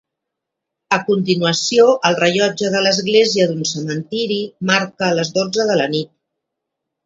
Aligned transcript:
A 0.95 0.97
continuació 1.09 1.85
el 2.09 2.17
rellotge 2.23 2.73
de 2.77 2.83
l'església 2.87 3.47
d'un 3.53 3.63
cementiri, 3.75 4.41
marca 4.73 5.15
les 5.23 5.35
dotze 5.41 5.71
de 5.75 5.81
la 5.85 5.91
nit. 5.97 6.15